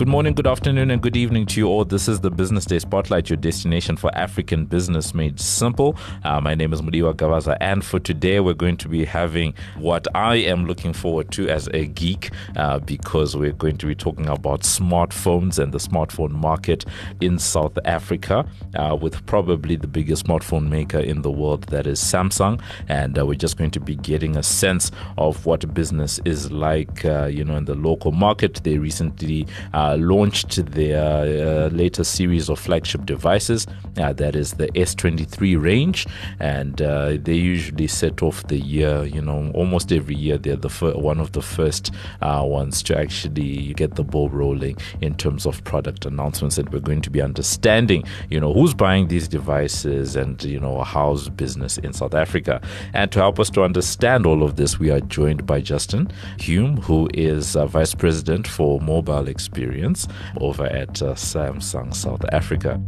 [0.00, 1.84] Good morning, good afternoon, and good evening to you all.
[1.84, 5.94] This is the Business Day Spotlight, your destination for African business made simple.
[6.24, 10.08] Uh, my name is Mudiwa Gavaza, and for today, we're going to be having what
[10.16, 14.26] I am looking forward to as a geek uh, because we're going to be talking
[14.26, 16.86] about smartphones and the smartphone market
[17.20, 22.00] in South Africa uh, with probably the biggest smartphone maker in the world, that is
[22.00, 22.58] Samsung.
[22.88, 27.04] And uh, we're just going to be getting a sense of what business is like,
[27.04, 28.62] uh, you know, in the local market.
[28.64, 33.66] They recently uh, uh, launched their uh, latest series of flagship devices.
[33.96, 36.06] Uh, that is the S23 range,
[36.38, 39.04] and they usually set off the year.
[39.04, 41.90] You know, almost every year they're the fir- one of the first
[42.20, 46.56] ones to actually get the ball rolling in terms of product announcements.
[46.58, 50.82] And we're going to be understanding, you know, who's buying these devices and you know
[50.82, 52.60] how's business in South Africa.
[52.94, 56.76] And to help us to understand all of this, we are joined by Justin Hume,
[56.76, 60.08] who is uh, Vice President for Mobile Experience experience
[60.40, 62.80] over at uh, Samsung South Africa.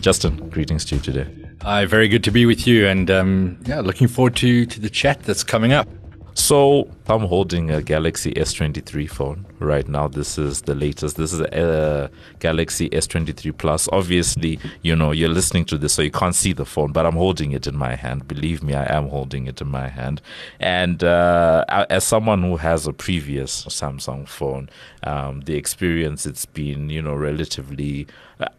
[0.00, 1.26] Justin, greetings to you today.
[1.62, 4.88] Hi, very good to be with you, and um, yeah, looking forward to to the
[4.88, 5.88] chat that's coming up.
[6.34, 10.08] So I'm holding a Galaxy S23 phone right now.
[10.08, 11.16] This is the latest.
[11.16, 13.88] This is a Galaxy S23 Plus.
[13.92, 17.14] Obviously, you know, you're listening to this, so you can't see the phone, but I'm
[17.14, 18.28] holding it in my hand.
[18.28, 20.20] Believe me, I am holding it in my hand.
[20.60, 24.68] And uh, as someone who has a previous Samsung phone,
[25.04, 28.06] um, the experience it's been, you know, relatively.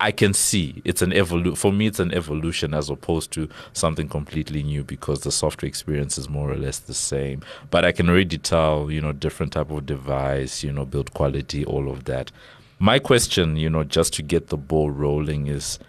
[0.02, 1.56] I can see it's an evolution.
[1.56, 6.18] For me, it's an evolution as opposed to something completely new because the software experience
[6.18, 7.44] is more or less the same.
[7.70, 11.66] But I can already digital, you know, different type of device, you know, build quality,
[11.66, 12.32] all of that.
[12.80, 15.80] My question, you know, just to get the ball rolling is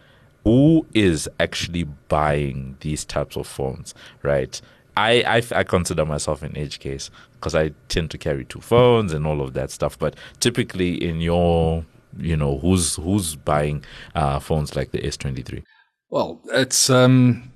[0.45, 4.61] who is actually buying these types of phones, right?
[4.97, 9.13] I, I, I consider myself an edge case because I tend to carry two phones
[9.13, 9.99] and all of that stuff.
[9.99, 11.85] But typically, in your,
[12.19, 15.63] you know, who's who's buying uh, phones like the S23?
[16.11, 17.53] Well, it's um,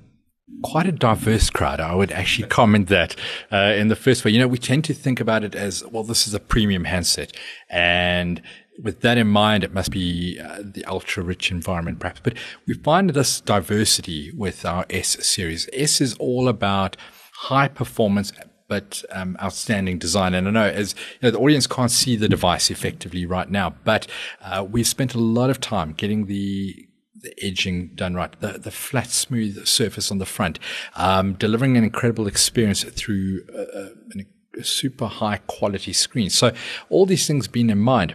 [0.63, 1.81] quite a diverse crowd.
[1.81, 3.17] I would actually comment that
[3.53, 4.31] uh, in the first way.
[4.31, 6.05] You know, we tend to think about it as well.
[6.05, 7.33] This is a premium handset,
[7.69, 8.41] and
[8.83, 12.21] with that in mind, it must be uh, the ultra rich environment, perhaps.
[12.23, 12.35] But
[12.67, 15.69] we find this diversity with our S series.
[15.73, 16.97] S is all about
[17.35, 18.33] high performance.
[18.67, 22.31] But um, outstanding design, and I know as you know, the audience can't see the
[22.31, 24.07] device effectively right now, but
[24.41, 26.84] uh, we've spent a lot of time getting the
[27.25, 30.59] the edging done right, the, the flat, smooth surface on the front,
[30.95, 36.31] um, delivering an incredible experience through a, a, a super high quality screen.
[36.31, 36.53] So
[36.91, 38.15] all these things being in mind,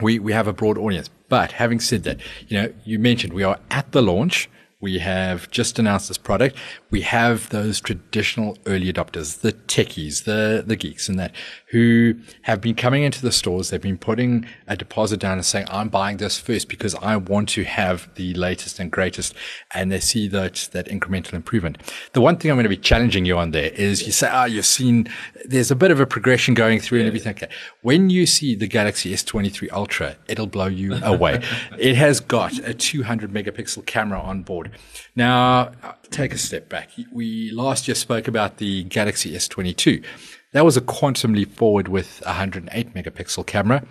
[0.00, 1.10] we, we have a broad audience.
[1.28, 4.48] But having said that, you know, you mentioned we are at the launch.
[4.78, 6.56] We have just announced this product.
[6.90, 11.34] We have those traditional early adopters, the techies, the, the geeks and that
[11.70, 13.70] who have been coming into the stores.
[13.70, 17.48] They've been putting a deposit down and saying, I'm buying this first because I want
[17.50, 19.34] to have the latest and greatest.
[19.74, 21.78] And they see that, that incremental improvement.
[22.12, 24.42] The one thing I'm going to be challenging you on there is you say, ah,
[24.42, 25.08] oh, you've seen
[25.48, 27.30] there's a bit of a progression going through and everything.
[27.30, 27.48] Okay.
[27.82, 31.42] When you see the Galaxy S23 Ultra, it'll blow you away.
[31.78, 34.72] it has got a 200 megapixel camera on board.
[35.14, 35.72] Now,
[36.10, 36.90] take a step back.
[37.12, 40.04] We last year spoke about the Galaxy S22.
[40.52, 43.86] That was a quantum leap forward with a 108 megapixel camera.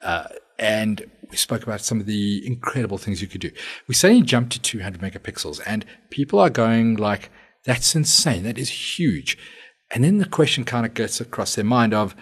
[0.00, 0.24] Uh,
[0.58, 3.50] and we spoke about some of the incredible things you could do.
[3.88, 7.30] We suddenly jumped to 200 megapixels and people are going like,
[7.64, 8.42] that's insane.
[8.44, 9.38] That is huge.
[9.94, 12.16] And then the question kind of gets across their mind of,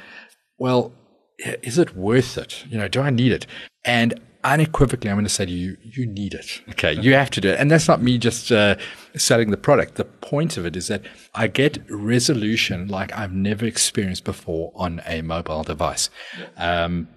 [0.59, 0.93] well,
[1.39, 2.65] is it worth it?
[2.69, 3.47] You know, do I need it?
[3.85, 6.61] And unequivocally, I'm going to say to you, you need it.
[6.71, 6.93] Okay.
[6.93, 7.59] You have to do it.
[7.59, 8.77] And that's not me just uh,
[9.17, 9.95] selling the product.
[9.95, 11.03] The point of it is that
[11.35, 16.11] I get resolution like I've never experienced before on a mobile device.
[16.59, 17.09] Um,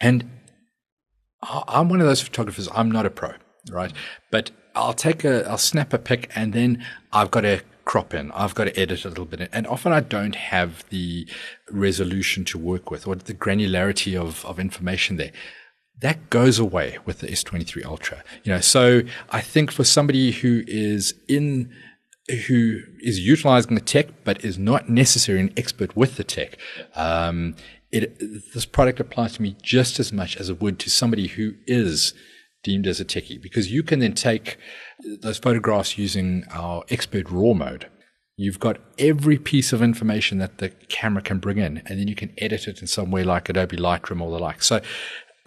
[0.00, 0.28] and
[1.42, 2.68] I'm one of those photographers.
[2.74, 3.34] I'm not a pro,
[3.70, 3.92] right?
[4.32, 8.30] But I'll take a, I'll snap a pic and then I've got to crop in.
[8.32, 9.48] I've got to edit a little bit.
[9.52, 11.26] And often I don't have the
[11.70, 15.32] resolution to work with or the granularity of, of information there
[16.00, 18.22] that goes away with the S23 Ultra.
[18.44, 21.72] You know, so I think for somebody who is in
[22.48, 26.58] who is utilizing the tech but is not necessarily an expert with the tech,
[26.96, 27.54] um,
[27.92, 28.18] it,
[28.52, 32.14] this product applies to me just as much as it would to somebody who is
[32.66, 34.58] deemed as a techie because you can then take
[35.22, 37.88] those photographs using our expert raw mode.
[38.36, 42.16] You've got every piece of information that the camera can bring in, and then you
[42.16, 44.64] can edit it in some way like Adobe Lightroom or the like.
[44.64, 44.80] So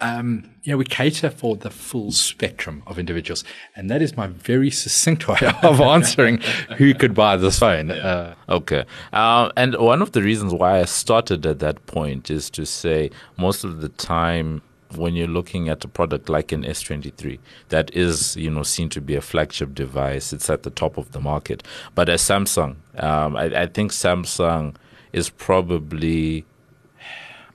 [0.00, 3.44] um, you know, we cater for the full spectrum of individuals.
[3.76, 6.40] And that is my very succinct way of answering
[6.78, 7.90] who could buy this phone.
[7.90, 8.84] Uh, Okay.
[9.12, 13.10] Uh, and one of the reasons why I started at that point is to say
[13.36, 14.62] most of the time
[14.96, 17.38] when you're looking at a product like an S23
[17.68, 21.12] that is, you know, seen to be a flagship device, it's at the top of
[21.12, 21.62] the market.
[21.94, 24.74] But as Samsung, um, I, I think Samsung
[25.12, 26.44] is probably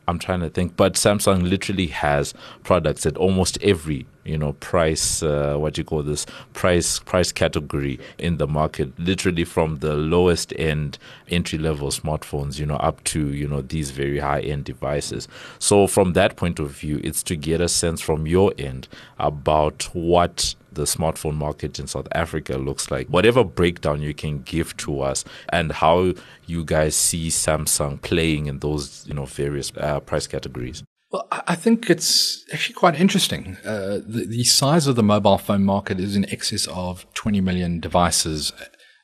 [0.07, 2.33] I'm trying to think, but Samsung literally has
[2.63, 7.99] products at almost every you know price uh, what you call this price price category
[8.17, 10.97] in the market literally from the lowest end
[11.29, 15.27] entry level smartphones you know up to you know these very high end devices
[15.59, 18.87] so from that point of view it's to get a sense from your end
[19.19, 23.07] about what the smartphone market in South Africa looks like.
[23.07, 26.13] Whatever breakdown you can give to us and how
[26.45, 30.83] you guys see Samsung playing in those, you know, various uh, price categories.
[31.15, 33.55] Well, I think it's actually quite interesting.
[33.63, 37.79] Uh, the, the size of the mobile phone market is in excess of 20 million
[37.79, 38.51] devices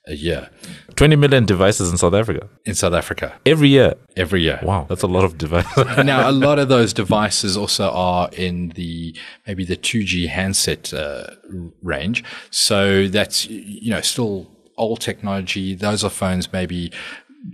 [0.07, 0.49] a year.
[0.97, 2.49] 20 million devices in South Africa?
[2.65, 3.39] In South Africa.
[3.45, 3.93] Every year?
[4.17, 4.59] Every year.
[4.61, 5.85] Wow, that's a lot of devices.
[6.03, 9.15] now, a lot of those devices also are in the
[9.47, 11.27] maybe the 2G handset uh,
[11.81, 12.25] range.
[12.49, 15.75] So that's, you know, still old technology.
[15.75, 16.91] Those are phones maybe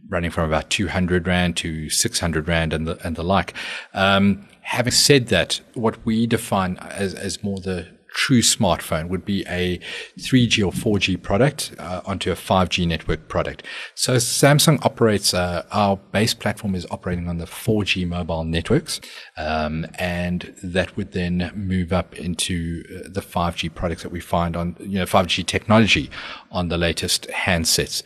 [0.10, 3.54] running from about 200 Rand to 600 Rand and the, and the like.
[3.94, 7.88] Um, having said that, what we define as, as more the
[8.18, 9.78] true smartphone would be a
[10.18, 13.64] 3G or 4G product uh, onto a 5G network product.
[13.94, 19.00] So Samsung operates, uh, our base platform is operating on the 4G mobile networks.
[19.38, 24.58] Um, and that would then move up into uh, the 5G products that we find
[24.58, 26.10] on, you know, 5G technology
[26.52, 28.02] on the latest handsets.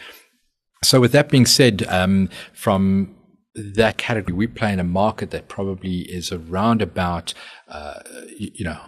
[0.84, 3.16] So with that being said, um, from
[3.56, 7.34] that category, we play in a market that probably is around about,
[7.68, 8.00] uh,
[8.38, 8.80] you, you, know,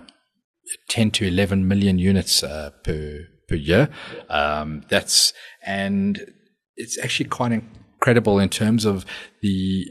[0.90, 3.90] 10 to 11 million units uh, per per year.
[4.30, 5.34] Um, that's
[5.66, 6.34] and
[6.76, 9.06] it's actually quite incredible in terms of
[9.42, 9.86] the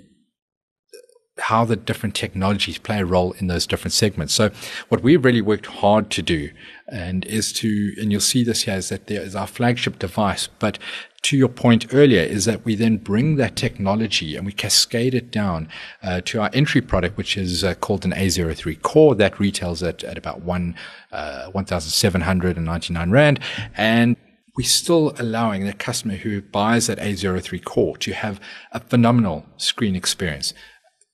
[1.38, 4.34] how the different technologies play a role in those different segments.
[4.34, 4.50] So
[4.88, 6.50] what we've really worked hard to do
[6.88, 10.48] and is to, and you'll see this here is that there is our flagship device,
[10.58, 10.78] but
[11.22, 15.30] to your point earlier is that we then bring that technology and we cascade it
[15.30, 15.68] down
[16.02, 20.04] uh, to our entry product, which is uh, called an A03 Core that retails at,
[20.04, 20.74] at about one,
[21.12, 23.40] uh, 1,799 Rand.
[23.76, 24.16] And
[24.56, 28.38] we're still allowing the customer who buys that A03 Core to have
[28.72, 30.52] a phenomenal screen experience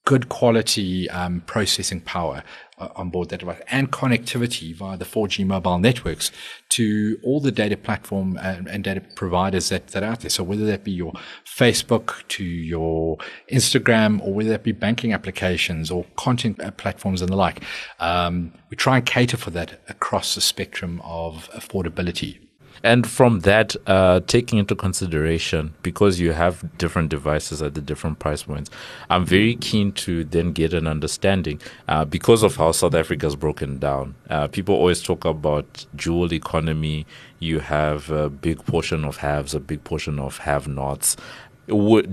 [0.08, 2.42] good quality um, processing power
[2.78, 6.32] uh, on board that device and connectivity via the 4G mobile networks
[6.70, 10.30] to all the data platform and, and, data providers that, that are out there.
[10.30, 11.12] So whether that be your
[11.44, 13.18] Facebook to your
[13.52, 17.62] Instagram or whether that be banking applications or content uh, platforms and the like,
[18.00, 22.38] um, we try and cater for that across the spectrum of affordability.
[22.82, 28.18] And from that, uh, taking into consideration, because you have different devices at the different
[28.18, 28.70] price points,
[29.10, 33.36] I'm very keen to then get an understanding uh, because of how South Africa is
[33.36, 34.14] broken down.
[34.30, 37.06] Uh, people always talk about dual economy.
[37.40, 41.16] You have a big portion of haves, a big portion of have-nots.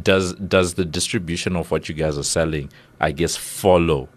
[0.03, 2.69] Does does the distribution of what you guys are selling,
[2.99, 4.09] I guess, follow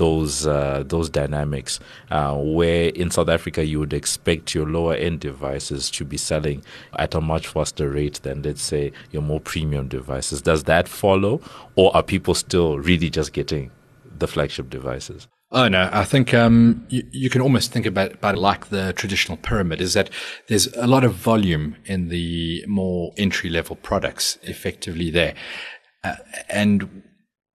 [0.00, 1.78] those uh, those dynamics.
[2.10, 6.64] Uh, where in South Africa you would expect your lower end devices to be selling
[6.98, 10.40] at a much faster rate than let's say your more premium devices.
[10.40, 11.42] Does that follow,
[11.76, 13.70] or are people still really just getting
[14.18, 15.28] the flagship devices?
[15.52, 18.94] Oh no, I think um, you, you, can almost think about, about it like the
[18.94, 19.82] traditional pyramid.
[19.82, 20.08] Is that
[20.46, 25.34] there's a lot of volume in the more entry level products, effectively there,
[26.04, 26.16] uh,
[26.48, 27.02] and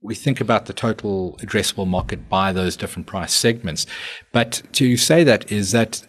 [0.05, 3.85] we think about the total addressable market by those different price segments.
[4.31, 6.05] But to say that is that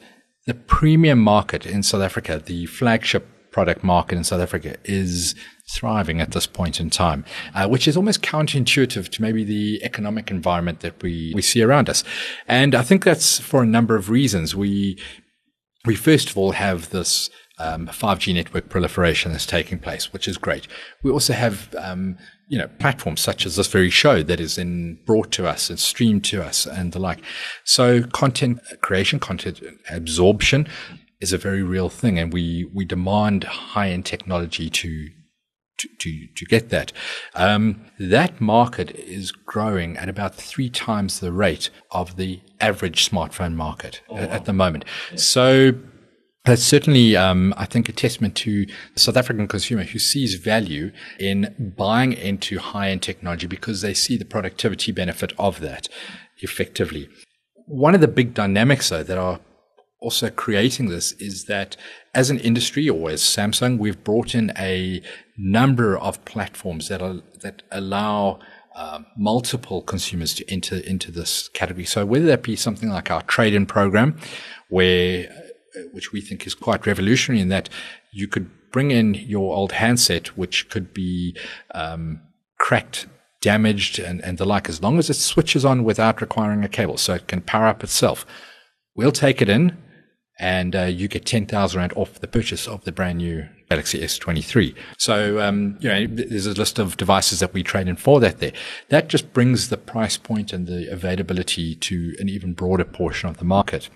[0.46, 5.34] the premium market in South Africa, the flagship product market in South Africa is
[5.70, 7.24] thriving at this point in time,
[7.54, 11.88] uh, which is almost counterintuitive to maybe the economic environment that we, we see around
[11.88, 12.04] us.
[12.46, 14.54] And I think that's for a number of reasons.
[14.54, 15.00] We,
[15.86, 20.36] we first of all have this um, 5G network proliferation that's taking place, which is
[20.36, 20.68] great.
[21.02, 24.98] We also have um, you know, platforms such as this very show that is then
[25.04, 27.20] brought to us and streamed to us and the like.
[27.64, 29.60] So content creation, content
[29.90, 30.68] absorption
[31.20, 32.18] is a very real thing.
[32.18, 35.08] And we, we demand high end technology to,
[35.78, 36.92] to, to, to get that.
[37.34, 43.54] Um, that market is growing at about three times the rate of the average smartphone
[43.54, 44.20] market oh, wow.
[44.20, 44.84] at, at the moment.
[45.10, 45.16] Yeah.
[45.16, 45.72] So
[46.46, 50.92] that's certainly, um, I think, a testament to the South African consumer who sees value
[51.18, 55.88] in buying into high end technology because they see the productivity benefit of that
[56.38, 57.08] effectively.
[57.66, 59.40] one of the big dynamics, though, that are
[60.00, 61.76] also creating this is that
[62.14, 65.02] as an industry or as Samsung, we've brought in a
[65.36, 68.38] number of platforms that are that allow
[68.76, 71.86] uh, multiple consumers to enter into this category.
[71.86, 74.16] So whether that be something like our trade-in program,
[74.68, 75.28] where
[75.92, 77.68] which we think is quite revolutionary in that
[78.12, 81.36] you could bring in your old handset, which could be
[81.74, 82.20] um,
[82.58, 83.06] cracked
[83.40, 86.96] damaged and, and the like, as long as it switches on without requiring a cable,
[86.96, 88.26] so it can power up itself.
[88.94, 89.76] We'll take it in
[90.38, 94.74] and uh, you get 10,000 Rand off the purchase of the brand new Galaxy S23.
[94.98, 98.38] So, um, you know, there's a list of devices that we trade in for that
[98.38, 98.52] there.
[98.90, 103.38] That just brings the price point and the availability to an even broader portion of
[103.38, 103.88] the market.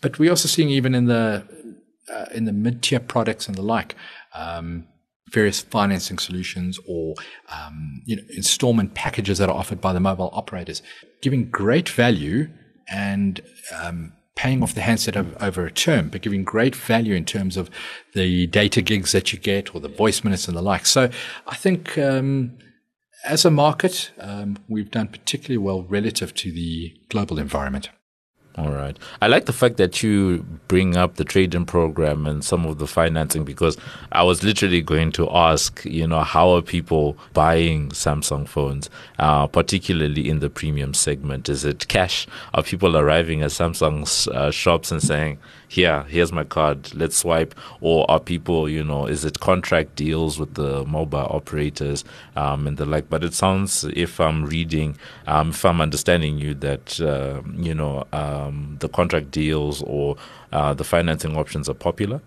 [0.00, 1.46] But we're also seeing even in the,
[2.12, 3.94] uh, in the mid-tier products and the like,
[4.34, 4.86] um,
[5.32, 7.14] various financing solutions or
[7.48, 10.82] um, you know, installment packages that are offered by the mobile operators,
[11.22, 12.48] giving great value
[12.88, 13.40] and
[13.80, 17.70] um, paying off the handset over a term, but giving great value in terms of
[18.14, 20.86] the data gigs that you get or the voice minutes and the like.
[20.86, 21.10] So
[21.46, 22.58] I think um,
[23.24, 27.90] as a market, um, we've done particularly well relative to the global environment.
[28.60, 28.98] All right.
[29.22, 32.86] I like the fact that you bring up the trading program and some of the
[32.86, 33.78] financing because
[34.12, 39.46] I was literally going to ask, you know, how are people buying Samsung phones, uh,
[39.46, 41.48] particularly in the premium segment?
[41.48, 42.26] Is it cash?
[42.52, 45.38] Are people arriving at Samsung's uh, shops and saying,
[45.70, 47.54] here, here's my card, let's swipe?
[47.80, 52.76] Or are people, you know, is it contract deals with the mobile operators um, and
[52.76, 53.08] the like?
[53.08, 54.96] But it sounds, if I'm reading,
[55.28, 60.16] um, if I'm understanding you, that, uh, you know, um, the contract deals or
[60.52, 62.20] uh, the financing options are popular?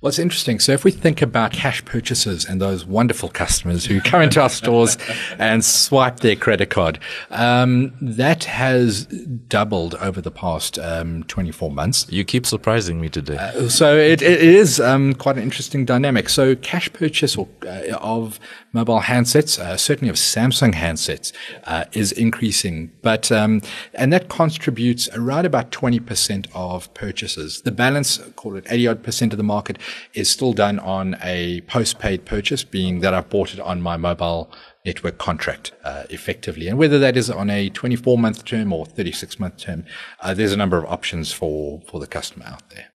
[0.00, 0.60] Well, it's interesting.
[0.60, 4.48] So if we think about cash purchases and those wonderful customers who come into our
[4.48, 4.96] stores
[5.40, 7.00] and swipe their credit card,
[7.30, 12.06] um, that has doubled over the past um, 24 months.
[12.10, 13.38] You keep surprising me today.
[13.38, 16.28] Uh, so it, it is um, quite an interesting dynamic.
[16.28, 18.38] So cash purchase or, uh, of
[18.72, 21.32] mobile handsets, uh, certainly of Samsung handsets,
[21.64, 22.92] uh, is increasing.
[23.02, 23.62] But um,
[23.94, 27.62] and that contributes around about 20% of purchases.
[27.62, 29.78] The balance, call it 80 odd percent of the market,
[30.14, 34.50] is still done on a postpaid purchase, being that I've bought it on my mobile
[34.84, 36.68] network contract uh, effectively.
[36.68, 39.84] And whether that is on a 24 month term or 36 month term,
[40.20, 42.86] uh, there's a number of options for, for the customer out there.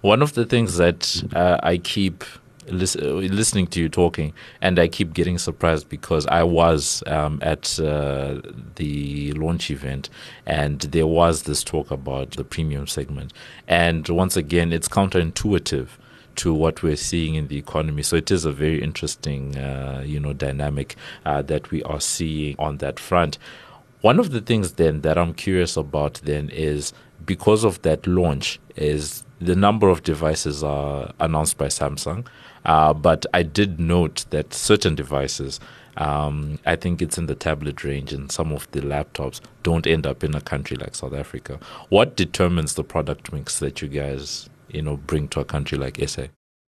[0.00, 2.24] One of the things that uh, I keep
[2.70, 7.38] lis- uh, listening to you talking, and I keep getting surprised because I was um,
[7.42, 8.40] at uh,
[8.76, 10.10] the launch event,
[10.46, 13.32] and there was this talk about the premium segment,
[13.68, 15.88] and once again, it's counterintuitive
[16.36, 18.02] to what we're seeing in the economy.
[18.02, 20.96] So it is a very interesting, uh, you know, dynamic
[21.26, 23.36] uh, that we are seeing on that front.
[24.00, 26.94] One of the things then that I'm curious about then is
[27.26, 32.26] because of that launch is the number of devices are announced by Samsung.
[32.64, 35.60] Uh, but I did note that certain devices,
[35.96, 40.06] um, I think it's in the tablet range and some of the laptops, don't end
[40.06, 41.58] up in a country like South Africa.
[41.88, 45.98] What determines the product mix that you guys, you know, bring to a country like
[46.08, 46.24] SA?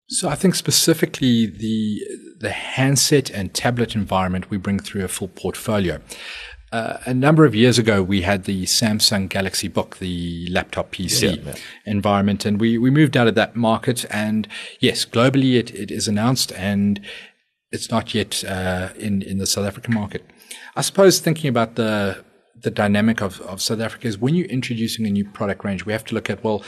[0.09, 2.01] So I think specifically the
[2.39, 6.01] the handset and tablet environment we bring through a full portfolio.
[6.71, 11.35] Uh, a number of years ago, we had the Samsung Galaxy Book, the laptop PC
[11.35, 11.55] yeah, yeah.
[11.85, 14.05] environment, and we, we moved out of that market.
[14.09, 14.47] And
[14.79, 17.01] yes, globally, it, it is announced, and
[17.71, 20.25] it's not yet uh, in in the South African market.
[20.75, 22.23] I suppose thinking about the
[22.61, 25.93] the dynamic of, of South Africa is when you're introducing a new product range, we
[25.93, 26.63] have to look at well,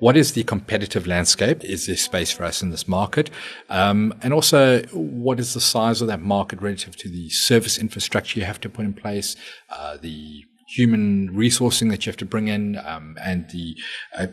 [0.00, 1.64] what is the competitive landscape?
[1.64, 3.30] Is there space for us in this market?
[3.68, 8.38] Um, and also, what is the size of that market relative to the service infrastructure
[8.38, 9.34] you have to put in place,
[9.70, 13.74] uh, the human resourcing that you have to bring in, um, and the
[14.16, 14.26] uh,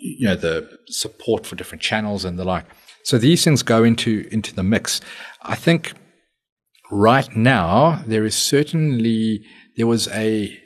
[0.00, 2.66] you know the support for different channels and the like.
[3.04, 5.00] So these things go into into the mix.
[5.42, 5.94] I think
[6.90, 9.42] right now there is certainly
[9.76, 10.56] there was a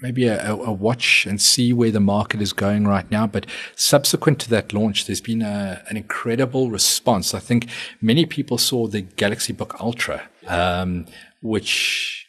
[0.00, 3.26] maybe a, a, watch and see where the market is going right now.
[3.26, 7.34] But subsequent to that launch, there's been a, an incredible response.
[7.34, 7.68] I think
[8.00, 11.06] many people saw the Galaxy Book Ultra, um,
[11.42, 12.26] which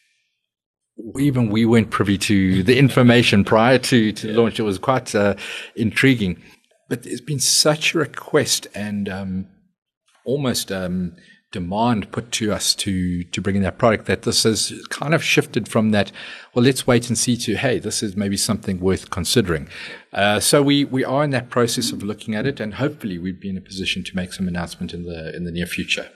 [1.18, 4.38] even we weren't privy to the information prior to, to yeah.
[4.38, 4.60] launch.
[4.60, 5.36] It was quite uh,
[5.76, 6.42] intriguing.
[6.90, 9.48] But there's been such a request and um,
[10.26, 11.16] almost um,
[11.52, 15.24] demand put to us to to bring in that product that this has kind of
[15.24, 16.12] shifted from that
[16.54, 19.68] well let's wait and see to hey this is maybe something worth considering.
[20.14, 23.40] Uh, so we we are in that process of looking at it and hopefully we'd
[23.40, 26.10] be in a position to make some announcement in the in the near future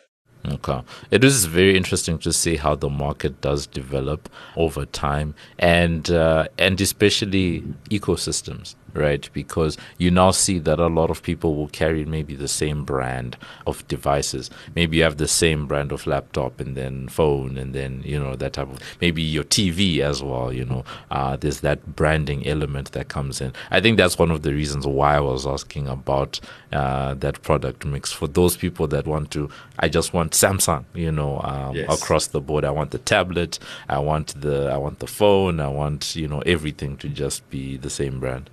[0.45, 0.81] Okay.
[1.09, 6.47] It is very interesting to see how the market does develop over time and uh,
[6.57, 9.29] and especially ecosystems right?
[9.33, 13.37] Because you now see that a lot of people will carry maybe the same brand
[13.65, 14.49] of devices.
[14.75, 18.35] Maybe you have the same brand of laptop and then phone and then, you know,
[18.35, 20.83] that type of maybe your TV as well, you know.
[21.11, 23.53] Uh, there's that branding element that comes in.
[23.71, 26.39] I think that's one of the reasons why I was asking about
[26.71, 31.11] uh, that product mix for those people that want to, I just want Samsung, you
[31.11, 32.01] know, um, yes.
[32.01, 32.65] across the board.
[32.65, 36.41] I want the tablet, I want the, I want the phone, I want, you know,
[36.45, 38.49] everything to just be the same brand.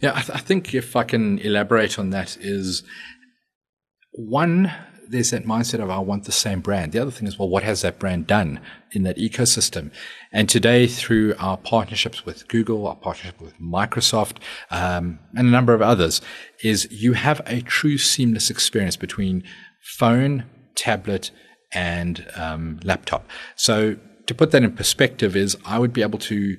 [0.00, 2.82] Yeah, I, th- I think if I can elaborate on that is
[4.12, 4.72] one,
[5.08, 6.92] there's that mindset of I want the same brand.
[6.92, 8.60] The other thing is, well, what has that brand done
[8.92, 9.90] in that ecosystem?
[10.32, 14.36] And today, through our partnerships with Google, our partnership with Microsoft,
[14.70, 16.20] um, and a number of others,
[16.62, 19.42] is you have a true seamless experience between
[19.82, 20.44] phone,
[20.80, 21.30] tablet,
[21.72, 23.28] and um, laptop.
[23.56, 23.96] So
[24.26, 26.56] to put that in perspective, is I would be able to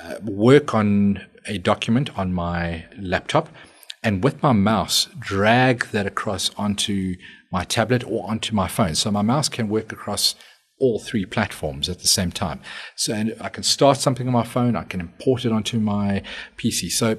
[0.00, 3.48] uh, work on a document on my laptop
[4.02, 7.14] and with my mouse drag that across onto
[7.50, 8.94] my tablet or onto my phone.
[8.94, 10.34] So my mouse can work across
[10.80, 12.60] all three platforms at the same time.
[12.96, 16.22] So and I can start something on my phone, I can import it onto my
[16.58, 16.90] PC.
[16.90, 17.16] So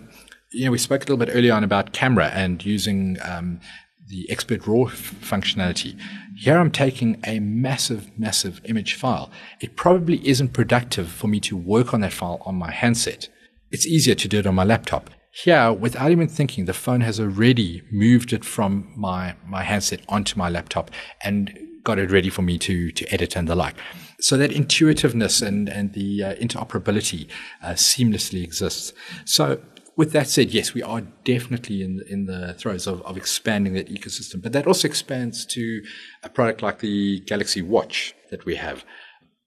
[0.52, 3.60] you know, we spoke a little bit earlier on about camera and using um,
[4.08, 6.00] the expert raw f- functionality.
[6.36, 9.32] Here I'm taking a massive, massive image file.
[9.62, 13.30] It probably isn't productive for me to work on that file on my handset
[13.76, 15.10] it's easier to do it on my laptop.
[15.32, 20.38] Here, without even thinking, the phone has already moved it from my, my handset onto
[20.38, 21.52] my laptop and
[21.84, 23.76] got it ready for me to, to edit and the like.
[24.22, 27.28] So that intuitiveness and, and the uh, interoperability
[27.62, 28.94] uh, seamlessly exists.
[29.26, 29.62] So
[29.98, 33.90] with that said, yes, we are definitely in in the throes of, of expanding that
[33.90, 35.82] ecosystem, but that also expands to
[36.24, 38.84] a product like the Galaxy Watch that we have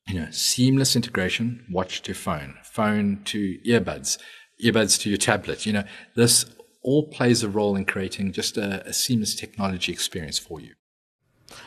[0.08, 4.18] you know, seamless integration, watch to phone, phone to earbuds,
[4.64, 5.66] earbuds to your tablet.
[5.66, 5.84] You know,
[6.16, 6.46] this
[6.82, 10.72] all plays a role in creating just a, a seamless technology experience for you.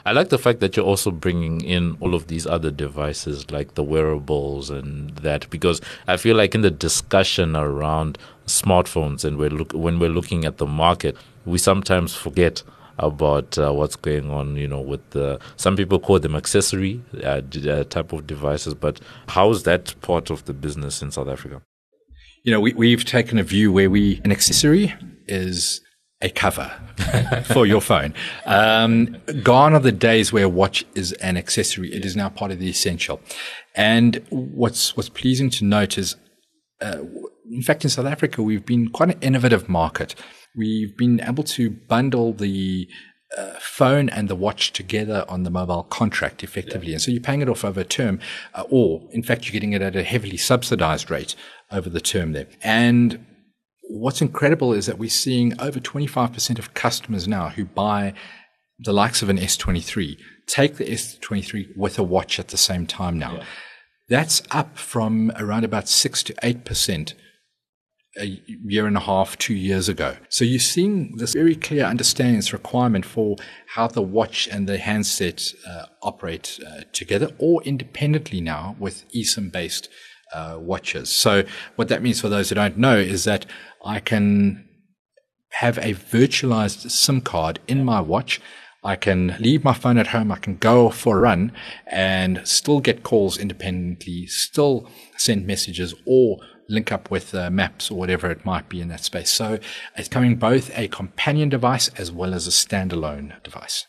[0.05, 3.75] I like the fact that you're also bringing in all of these other devices like
[3.75, 9.49] the wearables and that because I feel like in the discussion around smartphones and we're
[9.49, 12.63] look, when we're looking at the market, we sometimes forget
[12.99, 17.41] about uh, what's going on, you know, with the, some people call them accessory uh,
[17.67, 21.61] uh, type of devices, but how is that part of the business in South Africa?
[22.43, 24.93] You know, we, we've taken a view where we, an accessory
[25.27, 25.81] is
[26.21, 26.71] a cover
[27.45, 28.13] for your phone.
[28.45, 31.93] Um, gone are the days where a watch is an accessory.
[31.93, 33.21] It is now part of the essential.
[33.75, 36.15] And what's, what's pleasing to note is,
[36.81, 36.99] uh,
[37.49, 40.15] in fact, in South Africa, we've been quite an innovative market
[40.55, 42.87] we've been able to bundle the
[43.37, 46.89] uh, phone and the watch together on the mobile contract effectively.
[46.89, 46.95] Yeah.
[46.95, 48.19] And so you're paying it off over a term,
[48.53, 51.35] uh, or in fact, you're getting it at a heavily subsidized rate
[51.71, 52.47] over the term there.
[52.61, 53.25] And
[53.91, 58.13] what's incredible is that we're seeing over 25% of customers now who buy
[58.79, 63.17] the likes of an S23 take the S23 with a watch at the same time
[63.17, 63.35] now.
[63.35, 63.43] Yeah.
[64.09, 67.13] That's up from around about 6 to 8%
[68.17, 70.17] a year and a half, two years ago.
[70.27, 73.37] So you're seeing this very clear understanding, this requirement for
[73.75, 79.51] how the watch and the handset uh, operate uh, together or independently now with eSIM
[79.51, 79.87] based
[80.33, 81.09] uh, watches.
[81.09, 81.43] So
[81.75, 83.45] what that means for those who don't know is that
[83.85, 84.67] I can
[85.51, 88.41] have a virtualized SIM card in my watch.
[88.83, 90.31] I can leave my phone at home.
[90.31, 91.51] I can go for a run
[91.85, 97.99] and still get calls independently, still send messages or link up with uh, maps or
[97.99, 99.29] whatever it might be in that space.
[99.29, 99.59] So
[99.95, 103.85] it's coming both a companion device as well as a standalone device.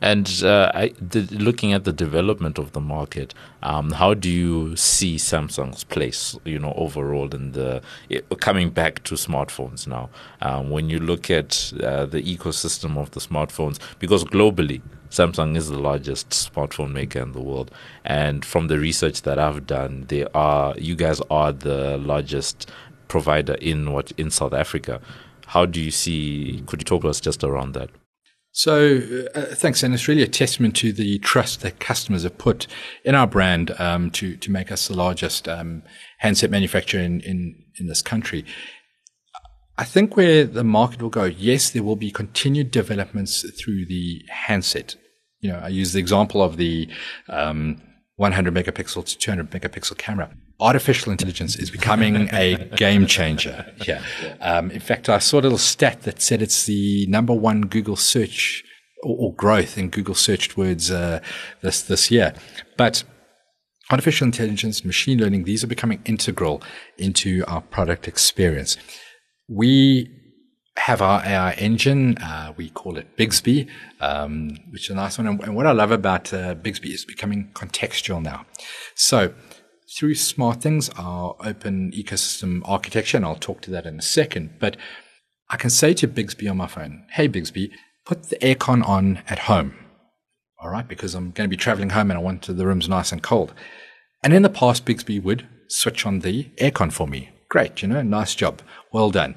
[0.00, 4.76] And uh, I, the, looking at the development of the market, um, how do you
[4.76, 10.10] see Samsung's place, you know, overall in the it, coming back to smartphones now?
[10.42, 15.68] Um, when you look at uh, the ecosystem of the smartphones, because globally Samsung is
[15.68, 17.70] the largest smartphone maker in the world,
[18.04, 22.68] and from the research that I've done, they are you guys are the largest
[23.06, 25.00] provider in what in South Africa.
[25.46, 26.64] How do you see?
[26.66, 27.90] Could you talk to us just around that?
[28.56, 29.00] So,
[29.34, 32.68] uh, thanks, and it's really a testament to the trust that customers have put
[33.04, 35.82] in our brand um, to to make us the largest um,
[36.18, 38.44] handset manufacturer in, in in this country.
[39.76, 44.22] I think where the market will go, yes, there will be continued developments through the
[44.28, 44.94] handset
[45.44, 46.88] you know, I use the example of the
[47.28, 47.78] um,
[48.16, 50.34] 100 megapixel to 200 megapixel camera.
[50.60, 54.00] Artificial intelligence is becoming a game changer here.
[54.40, 57.96] Um, in fact, I saw a little stat that said it's the number one Google
[57.96, 58.62] search
[59.02, 61.20] or, or growth in Google searched words uh,
[61.60, 62.34] this this year.
[62.76, 63.04] But
[63.90, 66.62] artificial intelligence, machine learning, these are becoming integral
[66.98, 68.76] into our product experience.
[69.48, 70.08] We
[70.76, 72.18] have our AI engine.
[72.18, 73.68] Uh, we call it Bixby,
[74.00, 75.26] um, which is a nice one.
[75.26, 78.46] And, what I love about uh, Bixby is becoming contextual now.
[78.94, 79.34] So
[79.96, 84.58] through Smart Things, our open ecosystem architecture, and I'll talk to that in a second,
[84.58, 84.76] but
[85.50, 87.70] I can say to Bixby on my phone, Hey, Bixby,
[88.04, 89.74] put the aircon on at home.
[90.60, 90.86] All right.
[90.86, 93.52] Because I'm going to be traveling home and I want the rooms nice and cold.
[94.22, 97.30] And in the past, Bixby would switch on the aircon for me.
[97.50, 97.82] Great.
[97.82, 98.62] You know, nice job.
[98.92, 99.36] Well done.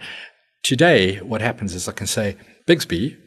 [0.63, 3.17] Today, what happens is I can say, Bixby,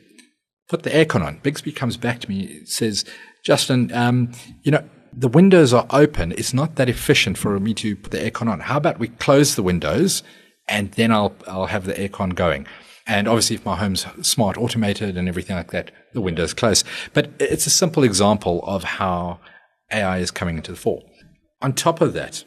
[0.68, 1.40] put the aircon on.
[1.42, 3.04] Bixby comes back to me, says,
[3.44, 6.32] Justin, um, you know, the windows are open.
[6.32, 8.60] It's not that efficient for me to put the aircon on.
[8.60, 10.22] How about we close the windows
[10.68, 12.66] and then I'll, I'll have the aircon going.
[13.06, 16.84] And obviously, if my home's smart, automated, and everything like that, the window's close.
[17.12, 19.40] But it's a simple example of how
[19.90, 21.02] AI is coming into the fore.
[21.60, 22.44] On top of that,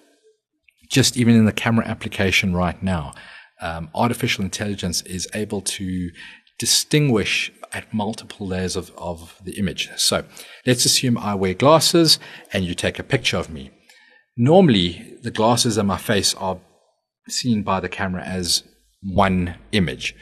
[0.89, 3.13] just even in the camera application right now,
[3.61, 6.11] um, artificial intelligence is able to
[6.59, 9.89] distinguish at multiple layers of, of the image.
[9.97, 10.25] So
[10.65, 12.19] let's assume I wear glasses
[12.51, 13.71] and you take a picture of me.
[14.37, 16.59] Normally, the glasses and my face are
[17.27, 18.63] seen by the camera as
[19.01, 20.15] one image.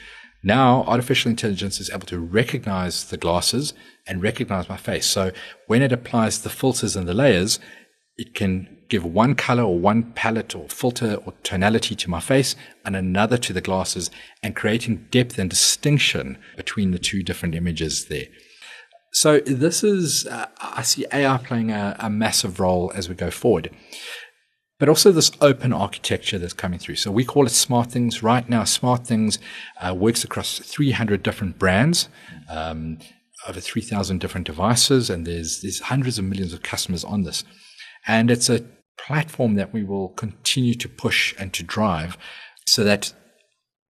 [0.43, 3.73] Now, artificial intelligence is able to recognize the glasses
[4.07, 5.05] and recognize my face.
[5.05, 5.31] So
[5.67, 7.59] when it applies the filters and the layers,
[8.17, 12.55] it can give one color or one palette or filter or tonality to my face
[12.85, 14.11] and another to the glasses
[14.43, 18.25] and creating depth and distinction between the two different images there.
[19.13, 23.31] So this is, uh, I see AI playing a, a massive role as we go
[23.31, 23.71] forward
[24.77, 26.95] but also this open architecture that's coming through.
[26.95, 28.23] So we call it Smart Things.
[28.23, 29.37] Right now, Smart Things
[29.79, 32.09] uh, works across 300 different brands,
[32.49, 32.97] um,
[33.47, 37.43] over 3,000 different devices, and there's, there's hundreds of millions of customers on this.
[38.07, 38.65] And it's a
[39.05, 42.17] platform that we will continue to push and to drive
[42.67, 43.13] so that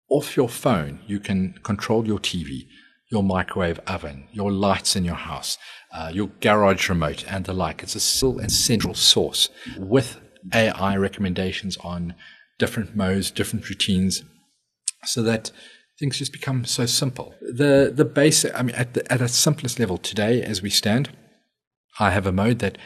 [0.10, 2.68] off your phone, you can control your TV,
[3.12, 5.58] your microwave oven, your lights in your house,
[5.94, 7.84] uh, your garage remote, and the like.
[7.84, 10.20] It's a still and central source with
[10.54, 12.16] AI recommendations on
[12.58, 14.24] different modes, different routines,
[15.06, 15.52] so that
[16.00, 17.36] things just become so simple.
[17.42, 21.10] The the basic, I mean, at the at a simplest level today, as we stand,
[22.00, 22.78] I have a mode that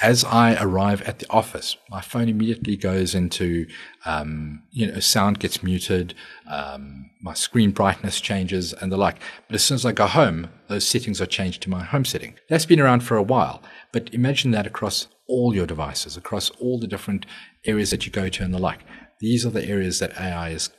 [0.00, 3.66] as I arrive at the office, my phone immediately goes into,
[4.04, 6.14] um, you know, sound gets muted,
[6.50, 9.20] um, my screen brightness changes and the like.
[9.46, 12.34] But as soon as I go home, those settings are changed to my home setting.
[12.48, 16.78] That's been around for a while, but imagine that across all your devices, across all
[16.78, 17.24] the different
[17.64, 18.80] areas that you go to and the like.
[19.20, 20.70] These are the areas that AI is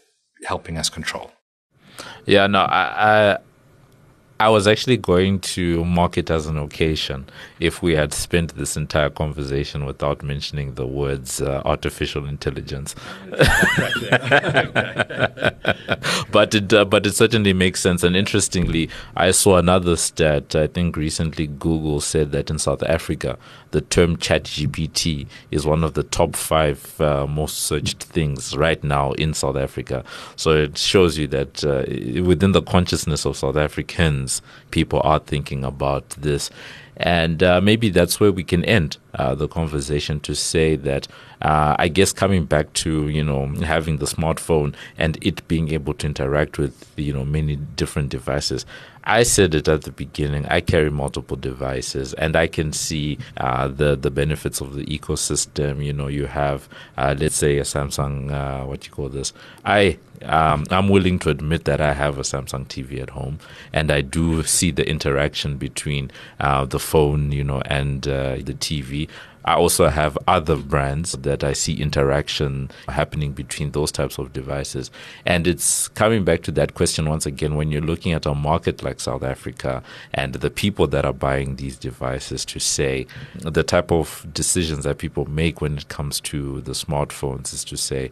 [0.44, 1.32] helping us control.
[2.26, 3.38] Yeah, no, I, I
[4.38, 7.26] I was actually going to mark it as an occasion
[7.62, 12.96] if we had spent this entire conversation without mentioning the words uh, artificial intelligence.
[16.32, 18.04] but it uh, but it certainly makes sense.
[18.04, 20.54] And interestingly, I saw another stat.
[20.54, 23.38] I think recently Google said that in South Africa,
[23.76, 29.12] the term ChatGPT is one of the top five uh, most searched things right now
[29.12, 30.06] in South Africa.
[30.38, 31.84] So it shows you that uh,
[32.24, 36.50] within the consciousness of South Africans people are thinking about this.
[36.96, 41.08] And uh, maybe that's where we can end uh, the conversation to say that
[41.42, 45.94] uh, I guess coming back to you know having the smartphone and it being able
[45.96, 48.66] to interact with you know many different devices.
[49.08, 50.48] I said it at the beginning.
[50.48, 55.86] I carry multiple devices, and I can see uh, the the benefits of the ecosystem.
[55.86, 58.32] You know, you have uh, let's say a Samsung.
[58.32, 59.32] Uh, what you call this?
[59.64, 63.40] I um, I'm willing to admit that I have a Samsung TV at home,
[63.74, 68.56] and I do see the interaction between uh, the phone, you know, and uh, the
[68.56, 69.05] TV.
[69.46, 74.90] I also have other brands that I see interaction happening between those types of devices.
[75.24, 78.82] And it's coming back to that question once again when you're looking at a market
[78.82, 83.92] like South Africa and the people that are buying these devices to say the type
[83.92, 88.10] of decisions that people make when it comes to the smartphones is to say,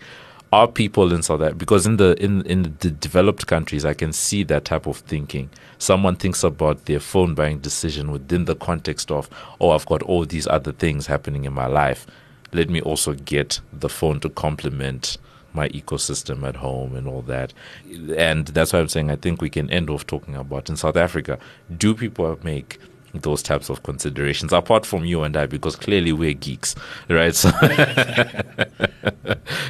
[0.53, 4.13] are people in South Africa because in the in in the developed countries I can
[4.13, 5.49] see that type of thinking.
[5.79, 9.27] Someone thinks about their phone buying decision within the context of
[9.59, 12.05] oh I've got all these other things happening in my life.
[12.51, 15.17] Let me also get the phone to complement
[15.53, 17.51] my ecosystem at home and all that.
[18.15, 20.97] And that's why I'm saying I think we can end off talking about in South
[20.97, 21.39] Africa.
[21.75, 22.77] Do people make
[23.15, 26.75] those types of considerations apart from you and I because clearly we're geeks,
[27.09, 27.33] right?
[27.33, 27.49] So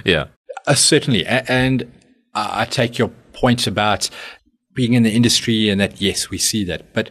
[0.04, 0.26] yeah.
[0.68, 1.26] Uh, certainly.
[1.26, 1.92] And
[2.34, 4.10] I take your point about
[4.74, 6.94] being in the industry and that, yes, we see that.
[6.94, 7.10] But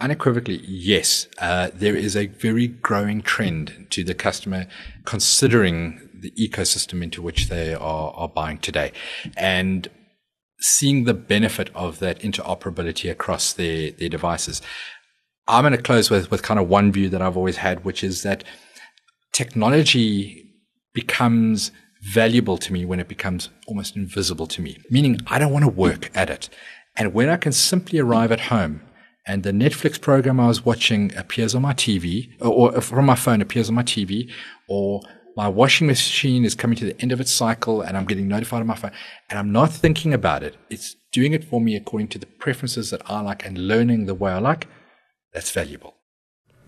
[0.00, 1.28] Unequivocally, yes.
[1.38, 4.66] Uh, there is a very growing trend to the customer
[5.04, 8.92] considering the ecosystem into which they are, are buying today
[9.36, 9.88] and
[10.58, 14.62] seeing the benefit of that interoperability across their, their devices.
[15.46, 18.02] I'm going to close with, with kind of one view that I've always had, which
[18.02, 18.42] is that
[19.32, 20.50] technology
[20.94, 25.64] becomes valuable to me when it becomes almost invisible to me, meaning I don't want
[25.64, 26.48] to work at it.
[26.96, 28.82] And when I can simply arrive at home
[29.26, 33.14] and the Netflix program I was watching appears on my TV or, or from my
[33.14, 34.30] phone appears on my TV
[34.68, 35.02] or
[35.36, 38.60] my washing machine is coming to the end of its cycle and I'm getting notified
[38.60, 38.92] on my phone
[39.28, 40.56] and I'm not thinking about it.
[40.68, 44.14] It's doing it for me according to the preferences that I like and learning the
[44.14, 44.66] way I like.
[45.32, 45.99] That's valuable.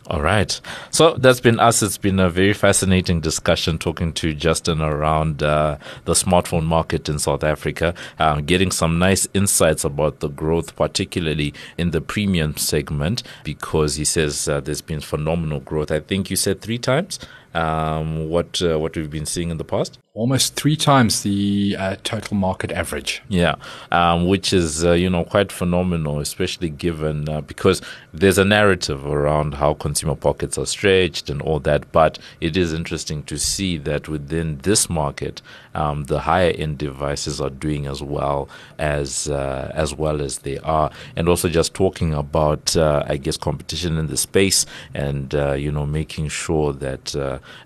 [0.08, 0.60] All right.
[0.90, 1.80] So that's been us.
[1.82, 7.20] It's been a very fascinating discussion talking to Justin around uh, the smartphone market in
[7.20, 13.22] South Africa, uh, getting some nice insights about the growth, particularly in the premium segment,
[13.44, 15.92] because he says uh, there's been phenomenal growth.
[15.92, 17.20] I think you said three times
[17.54, 19.98] um, what uh, what we've been seeing in the past.
[20.14, 23.22] Almost three times the uh, total market average.
[23.31, 23.55] Yeah,
[23.90, 27.81] um, which is uh, you know quite phenomenal, especially given uh, because
[28.12, 31.90] there's a narrative around how consumer pockets are stretched and all that.
[31.92, 35.40] But it is interesting to see that within this market,
[35.75, 40.59] um, the higher end devices are doing as well as uh, as well as they
[40.59, 45.72] are, and also just talking about uh, I guess competition in the space and you
[45.72, 47.16] know making sure that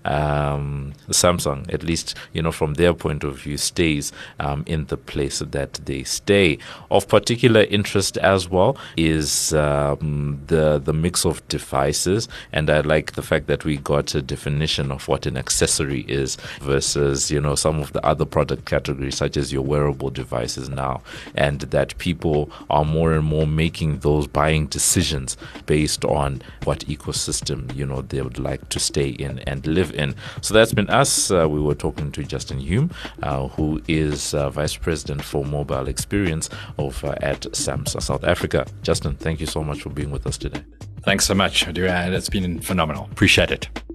[0.05, 4.95] um, Samsung, at least you know from their point of view, stays um, in the
[4.95, 6.59] place that they stay.
[6.91, 13.13] Of particular interest as well is um, the the mix of devices, and I like
[13.13, 17.55] the fact that we got a definition of what an accessory is versus you know
[17.55, 21.01] some of the other product categories such as your wearable devices now,
[21.33, 27.75] and that people are more and more making those buying decisions based on what ecosystem
[27.75, 30.13] you know they would like to stay in and live in.
[30.41, 31.31] So that's been us.
[31.31, 32.91] Uh, we were talking to Justin Hume,
[33.23, 38.65] uh, who is uh, Vice President for Mobile Experience over at Samsung South Africa.
[38.83, 40.61] Justin, thank you so much for being with us today.
[41.03, 43.07] Thanks so much, Adria It's been phenomenal.
[43.11, 43.86] Appreciate it.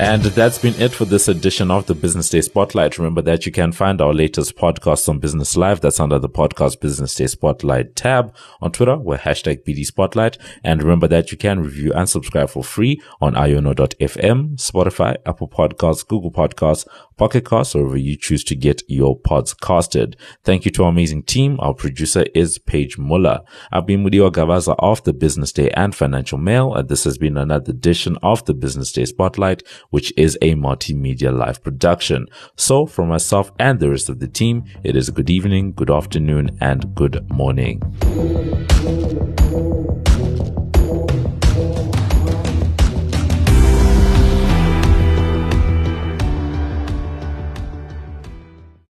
[0.00, 2.96] And that's been it for this edition of the Business Day Spotlight.
[2.96, 5.82] Remember that you can find our latest podcast on Business Live.
[5.82, 8.34] That's under the podcast Business Day Spotlight tab.
[8.62, 10.38] On Twitter, we're hashtag BD Spotlight.
[10.64, 16.08] And remember that you can review and subscribe for free on iono.fm, Spotify, Apple Podcasts,
[16.08, 20.16] Google Podcasts, Pocket Casts, or wherever you choose to get your pods casted.
[20.44, 21.60] Thank you to our amazing team.
[21.60, 23.40] Our producer is Paige Muller.
[23.70, 26.72] I've been Mudiwa Gavaza of the Business Day and Financial Mail.
[26.72, 31.36] And this has been another edition of the Business Day Spotlight which is a multimedia
[31.36, 32.26] live production.
[32.56, 36.56] So for myself and the rest of the team, it is good evening, good afternoon,
[36.60, 37.82] and good morning.